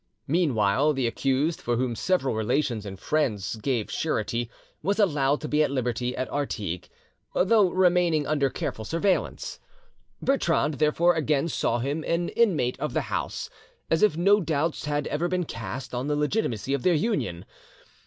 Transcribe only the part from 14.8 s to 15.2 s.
had